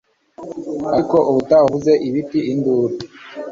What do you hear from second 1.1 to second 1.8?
ubutaha